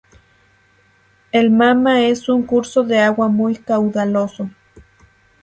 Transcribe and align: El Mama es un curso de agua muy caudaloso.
El 1.31 1.51
Mama 1.51 2.01
es 2.05 2.27
un 2.27 2.41
curso 2.41 2.81
de 2.81 2.97
agua 2.97 3.27
muy 3.27 3.57
caudaloso. 3.57 4.49